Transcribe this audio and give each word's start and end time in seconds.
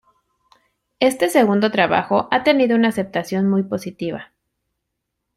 Este 0.99 1.29
segundo 1.29 1.69
trabajo 1.69 2.27
ha 2.31 2.41
tenido 2.43 2.75
una 2.75 2.87
aceptación 2.87 3.47
muy 3.47 3.61
positiva. 3.61 4.33